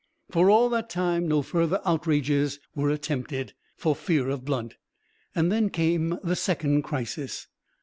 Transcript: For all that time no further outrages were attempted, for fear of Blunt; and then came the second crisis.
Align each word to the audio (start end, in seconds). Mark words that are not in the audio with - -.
For 0.31 0.49
all 0.49 0.67
that 0.69 0.89
time 0.89 1.27
no 1.27 1.43
further 1.43 1.79
outrages 1.85 2.59
were 2.73 2.89
attempted, 2.89 3.53
for 3.77 3.95
fear 3.95 4.29
of 4.29 4.43
Blunt; 4.43 4.77
and 5.35 5.51
then 5.51 5.69
came 5.69 6.17
the 6.23 6.35
second 6.35 6.81
crisis. 6.81 7.45